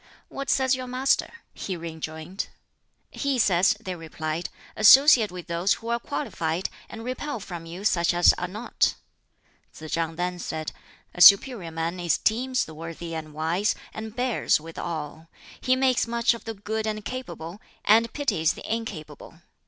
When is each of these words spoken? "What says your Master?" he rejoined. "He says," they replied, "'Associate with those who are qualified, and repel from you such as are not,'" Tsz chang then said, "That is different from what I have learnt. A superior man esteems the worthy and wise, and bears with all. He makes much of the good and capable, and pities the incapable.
"What 0.29 0.49
says 0.49 0.75
your 0.75 0.87
Master?" 0.87 1.31
he 1.53 1.77
rejoined. 1.77 2.47
"He 3.11 3.37
says," 3.37 3.75
they 3.79 3.93
replied, 3.95 4.49
"'Associate 4.75 5.31
with 5.31 5.45
those 5.45 5.73
who 5.73 5.89
are 5.89 5.99
qualified, 5.99 6.71
and 6.89 7.03
repel 7.03 7.39
from 7.39 7.67
you 7.67 7.83
such 7.85 8.11
as 8.11 8.33
are 8.33 8.47
not,'" 8.47 8.95
Tsz 9.71 9.91
chang 9.91 10.15
then 10.15 10.39
said, 10.39 10.71
"That 11.13 11.19
is 11.23 11.29
different 11.29 11.45
from 11.51 11.57
what 11.59 11.59
I 11.59 11.65
have 11.65 11.67
learnt. 11.67 11.81
A 11.83 11.85
superior 11.85 11.91
man 11.93 11.99
esteems 12.03 12.65
the 12.65 12.73
worthy 12.73 13.13
and 13.13 13.33
wise, 13.35 13.75
and 13.93 14.15
bears 14.15 14.59
with 14.59 14.79
all. 14.79 15.27
He 15.61 15.75
makes 15.75 16.07
much 16.07 16.33
of 16.33 16.45
the 16.45 16.55
good 16.55 16.87
and 16.87 17.05
capable, 17.05 17.61
and 17.85 18.11
pities 18.11 18.53
the 18.53 18.65
incapable. 18.67 19.41